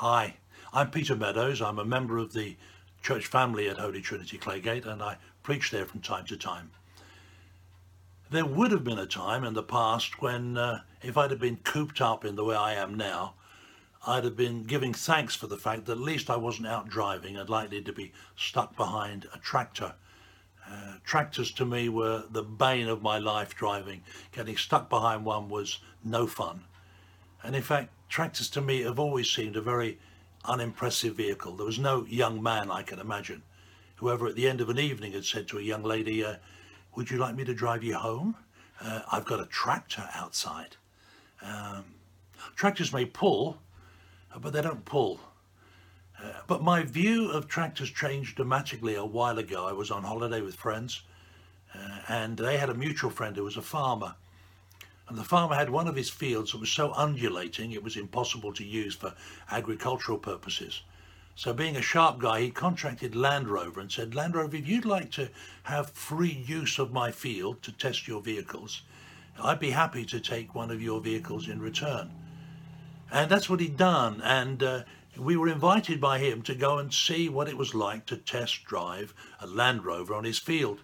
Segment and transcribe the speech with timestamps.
[0.00, 0.34] Hi,
[0.74, 1.62] I'm Peter Meadows.
[1.62, 2.58] I'm a member of the
[3.02, 6.70] church family at Holy Trinity Claygate and I preach there from time to time.
[8.30, 11.56] There would have been a time in the past when, uh, if I'd have been
[11.64, 13.36] cooped up in the way I am now,
[14.06, 17.38] I'd have been giving thanks for the fact that at least I wasn't out driving
[17.38, 19.94] and likely to be stuck behind a tractor.
[20.70, 24.02] Uh, tractors to me were the bane of my life driving.
[24.30, 26.64] Getting stuck behind one was no fun.
[27.42, 29.98] And in fact, tractors to me have always seemed a very
[30.44, 31.56] unimpressive vehicle.
[31.56, 33.42] There was no young man I can imagine
[33.96, 36.36] whoever at the end of an evening had said to a young lady, uh,
[36.94, 38.36] would you like me to drive you home?
[38.80, 40.76] Uh, I've got a tractor outside.
[41.42, 41.84] Um,
[42.54, 43.58] tractors may pull,
[44.38, 45.20] but they don't pull.
[46.22, 49.66] Uh, but my view of tractors changed dramatically a while ago.
[49.66, 51.02] I was on holiday with friends,
[51.74, 54.14] uh, and they had a mutual friend who was a farmer.
[55.08, 58.52] And the farmer had one of his fields that was so undulating it was impossible
[58.54, 59.14] to use for
[59.50, 60.82] agricultural purposes.
[61.36, 64.86] So being a sharp guy, he contracted Land Rover and said, Land Rover, if you'd
[64.86, 65.28] like to
[65.64, 68.82] have free use of my field to test your vehicles,
[69.40, 72.10] I'd be happy to take one of your vehicles in return.
[73.12, 74.22] And that's what he'd done.
[74.22, 74.82] And uh,
[75.16, 78.64] we were invited by him to go and see what it was like to test
[78.64, 80.80] drive a Land Rover on his field.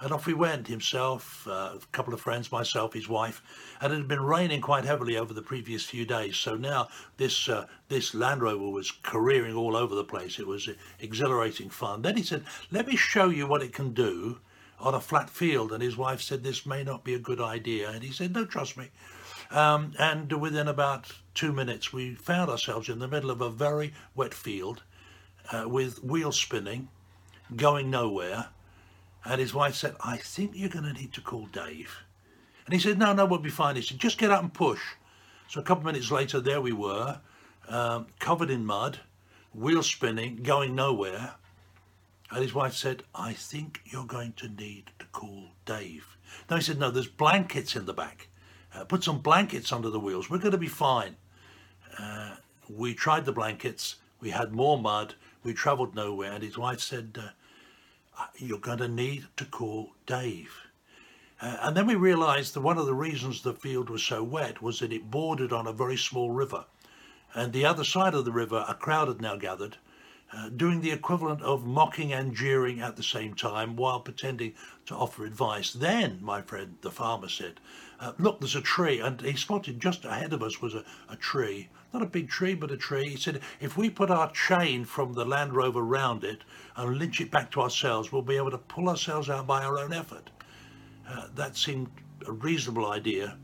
[0.00, 3.42] And off we went, himself, uh, a couple of friends, myself, his wife.
[3.80, 6.36] And it had been raining quite heavily over the previous few days.
[6.36, 10.38] So now this uh, this Land Rover was careering all over the place.
[10.38, 10.68] It was
[11.00, 12.02] exhilarating fun.
[12.02, 14.38] Then he said, let me show you what it can do
[14.78, 15.72] on a flat field.
[15.72, 17.90] And his wife said, this may not be a good idea.
[17.90, 18.90] And he said, no, trust me.
[19.50, 23.94] Um, and within about two minutes, we found ourselves in the middle of a very
[24.14, 24.82] wet field
[25.52, 26.88] uh, with wheels spinning,
[27.54, 28.48] going nowhere.
[29.26, 31.96] And his wife said, I think you're going to need to call Dave.
[32.64, 33.74] And he said, no, no, we'll be fine.
[33.74, 34.80] He said, just get up and push.
[35.48, 37.20] So a couple of minutes later, there we were,
[37.68, 39.00] um, covered in mud,
[39.52, 41.34] wheels spinning, going nowhere.
[42.30, 46.16] And his wife said, I think you're going to need to call Dave.
[46.48, 48.28] No, he said, no, there's blankets in the back.
[48.72, 50.30] Uh, put some blankets under the wheels.
[50.30, 51.16] We're going to be fine.
[51.98, 52.36] Uh,
[52.68, 53.96] we tried the blankets.
[54.20, 55.14] We had more mud.
[55.42, 56.32] We travelled nowhere.
[56.32, 57.30] And his wife said, uh
[58.36, 60.52] you're going to need to call Dave.
[61.40, 64.62] Uh, and then we realized that one of the reasons the field was so wet
[64.62, 66.64] was that it bordered on a very small river.
[67.34, 69.76] And the other side of the river, a crowd had now gathered,
[70.32, 74.54] uh, doing the equivalent of mocking and jeering at the same time while pretending
[74.86, 75.72] to offer advice.
[75.72, 77.60] Then, my friend, the farmer said,
[78.00, 79.00] uh, look, there's a tree.
[79.00, 81.68] And he spotted just ahead of us was a, a tree.
[81.92, 83.08] Not a big tree, but a tree.
[83.10, 86.42] He said, if we put our chain from the Land Rover round it
[86.76, 89.78] and lynch it back to ourselves, we'll be able to pull ourselves out by our
[89.78, 90.30] own effort.
[91.08, 91.88] Uh, that seemed
[92.26, 93.38] a reasonable idea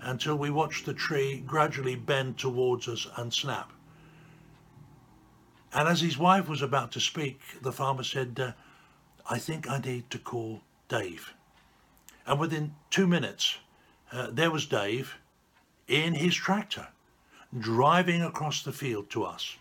[0.00, 3.72] until we watched the tree gradually bend towards us and snap.
[5.72, 8.52] And as his wife was about to speak, the farmer said, uh,
[9.28, 11.34] I think I need to call Dave.
[12.26, 13.58] And within two minutes,
[14.12, 15.16] uh, there was Dave
[15.86, 16.88] in his tractor,
[17.58, 19.56] driving across the field to us.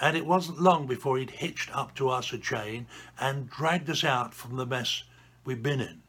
[0.00, 2.86] And it wasn't long before he'd hitched up to us a chain
[3.18, 5.04] and dragged us out from the mess
[5.44, 6.02] we'd been in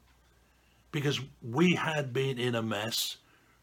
[0.91, 3.17] because we had been in a mess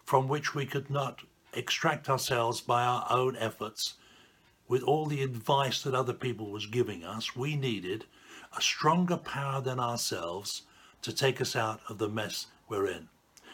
[0.04, 1.20] from which we could not
[1.52, 3.94] extract ourselves by our own efforts
[4.68, 8.04] with all the advice that other people was giving us we needed
[8.56, 10.62] a stronger power than ourselves
[11.02, 13.08] to take us out of the mess we're in.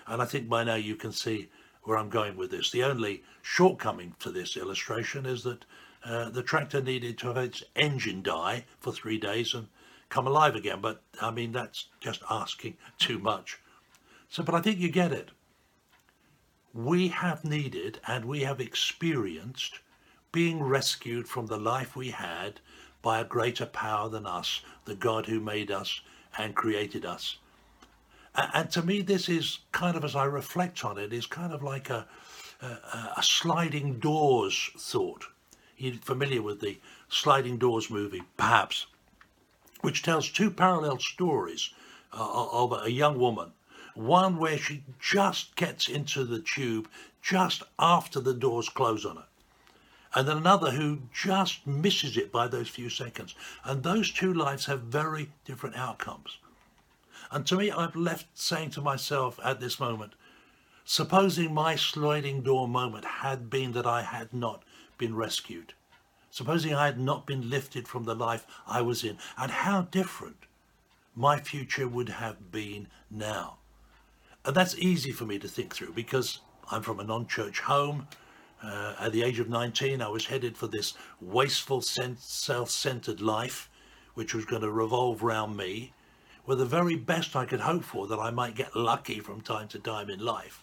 [0.06, 1.48] And i think by now you can see
[1.82, 2.70] where i'm going with this.
[2.70, 5.64] The only shortcoming to this illustration is that
[6.04, 9.69] uh, the tractor needed to have its engine die for three days and
[10.08, 10.80] come alive again.
[10.80, 13.58] But i mean that's just asking too much.
[14.28, 15.30] So, but I think you get it.
[16.72, 19.78] We have needed and we have experienced
[20.34, 22.59] being rescued from the life we had
[23.03, 26.00] by a greater power than us, the God who made us
[26.37, 27.37] and created us.
[28.34, 31.62] And to me, this is kind of, as I reflect on it, is kind of
[31.62, 32.09] like a,
[32.61, 32.67] a,
[33.17, 35.27] a sliding doors thought.
[35.78, 38.87] You're familiar with the sliding doors movie, perhaps,
[39.83, 41.71] which tells two parallel stories
[42.13, 43.53] uh, of a young woman
[43.95, 46.89] one where she just gets into the tube
[47.22, 49.27] just after the doors close on her.
[50.15, 53.34] And then another who just misses it by those few seconds.
[53.65, 56.39] And those two lives have very different outcomes.
[57.31, 60.13] And to me, I'm left saying to myself at this moment,
[60.84, 64.63] supposing my sliding door moment had been that I had not
[64.99, 65.72] been rescued,
[66.31, 70.37] supposing I had not been lifted from the life I was in, and how different
[71.16, 73.57] my future would have been now.
[74.45, 76.41] And that's easy for me to think through because
[76.71, 78.07] I'm from a non-church home.
[78.65, 83.69] Uh, at the age of 19, I was headed for this wasteful, self-centered life,
[84.15, 85.93] which was going to revolve around me,
[86.47, 89.69] with the very best I could hope for that I might get lucky from time
[89.69, 90.63] to time in life.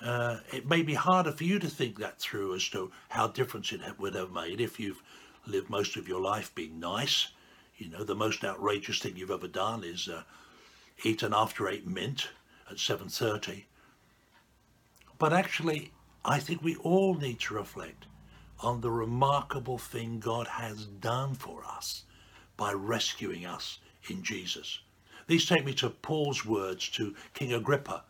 [0.00, 3.72] Uh, it may be harder for you to think that through as to how difference
[3.72, 5.02] it would have made if you've
[5.46, 7.28] lived most of your life being nice.
[7.78, 10.22] You know, the most outrageous thing you've ever done is uh,
[11.04, 12.28] eat an after eight mint
[12.70, 13.64] at 7.30.
[15.18, 15.92] But actually,
[16.28, 18.06] I think we all need to reflect
[18.58, 22.02] on the remarkable thing God has done for us
[22.56, 23.78] by rescuing us
[24.10, 24.80] in Jesus.
[25.28, 28.02] These take me to Paul's words to King Agrippa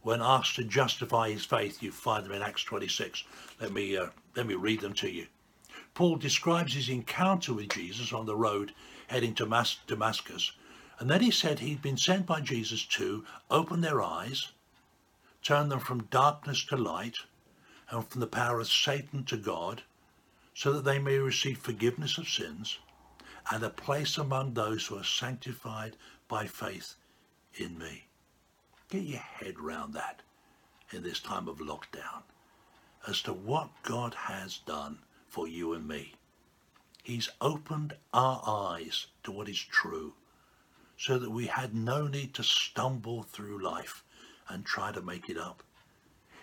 [0.00, 1.82] when asked to justify his faith.
[1.82, 3.24] You find them in Acts 26.
[3.60, 5.26] Let me, uh, let me read them to you.
[5.92, 8.72] Paul describes his encounter with Jesus on the road
[9.08, 10.52] heading to Damascus.
[10.98, 14.52] And then he said he'd been sent by Jesus to open their eyes,
[15.42, 17.16] turn them from darkness to light,
[17.90, 19.82] and from the power of Satan to God,
[20.54, 22.78] so that they may receive forgiveness of sins
[23.50, 25.96] and a place among those who are sanctified
[26.28, 26.94] by faith
[27.54, 28.04] in me.
[28.90, 30.22] Get your head round that
[30.92, 32.22] in this time of lockdown
[33.06, 34.98] as to what God has done
[35.28, 36.14] for you and me.
[37.02, 40.14] He's opened our eyes to what is true
[40.98, 44.02] so that we had no need to stumble through life
[44.48, 45.62] and try to make it up.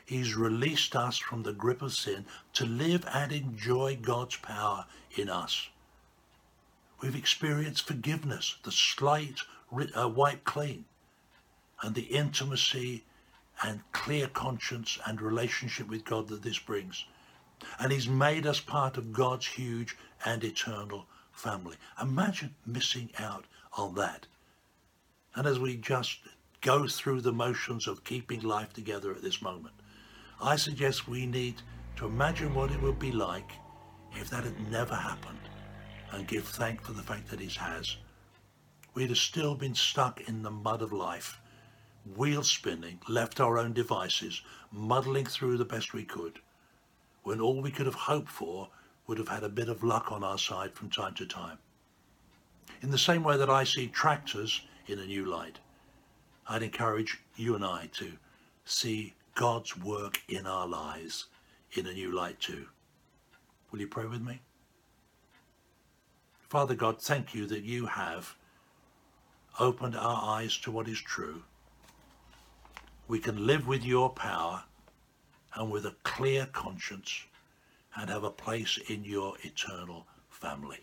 [0.06, 4.86] He's released us from the grip of sin to live and enjoy God's power
[5.18, 5.70] in us.
[7.02, 9.42] We've experienced forgiveness, the slate
[9.98, 10.86] uh, wiped clean,
[11.82, 13.04] and the intimacy
[13.64, 17.06] and clear conscience and relationship with God that this brings.
[17.80, 21.78] And he's made us part of God's huge and eternal family.
[22.02, 24.28] Imagine missing out on that.
[25.36, 26.20] And as we just
[26.62, 29.74] go through the motions of keeping life together at this moment,
[30.42, 31.62] I suggest we need
[31.96, 33.52] to imagine what it would be like
[34.14, 35.40] if that had never happened
[36.12, 37.98] and give thanks for the fact that it has.
[38.94, 41.40] We'd have still been stuck in the mud of life,
[42.16, 44.42] wheel spinning, left our own devices,
[44.72, 46.40] muddling through the best we could,
[47.24, 48.70] when all we could have hoped for
[49.08, 51.58] would have had a bit of luck on our side from time to time.
[52.82, 55.60] In the same way that I see tractors in a new light,
[56.48, 58.12] I'd encourage you and I to
[58.66, 61.26] see God's work in our lives
[61.74, 62.66] in a new light too.
[63.72, 64.42] Will you pray with me?
[66.50, 68.36] Father God, thank you that you have
[69.60, 71.44] opened our eyes to what is true.
[73.08, 74.64] We can live with your power
[75.54, 77.26] and with a clear conscience
[77.96, 80.80] and have a place in your eternal family.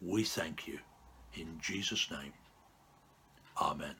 [0.00, 0.78] We thank you.
[1.34, 2.32] In Jesus' name,
[3.60, 3.94] Amen.